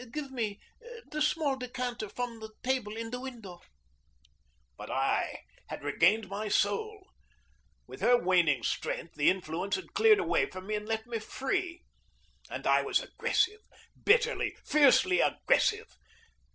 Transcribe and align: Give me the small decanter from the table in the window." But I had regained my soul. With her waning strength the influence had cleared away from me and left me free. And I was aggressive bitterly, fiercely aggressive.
Give 0.11 0.31
me 0.31 0.59
the 1.11 1.21
small 1.21 1.57
decanter 1.57 2.09
from 2.09 2.39
the 2.39 2.55
table 2.63 2.97
in 2.97 3.11
the 3.11 3.19
window." 3.19 3.59
But 4.75 4.89
I 4.89 5.43
had 5.67 5.83
regained 5.83 6.27
my 6.27 6.47
soul. 6.47 7.05
With 7.85 8.01
her 8.01 8.17
waning 8.17 8.63
strength 8.63 9.13
the 9.13 9.29
influence 9.29 9.75
had 9.75 9.93
cleared 9.93 10.17
away 10.17 10.49
from 10.49 10.65
me 10.65 10.73
and 10.73 10.87
left 10.87 11.05
me 11.05 11.19
free. 11.19 11.83
And 12.49 12.65
I 12.65 12.81
was 12.81 12.99
aggressive 12.99 13.61
bitterly, 14.03 14.57
fiercely 14.65 15.19
aggressive. 15.19 15.85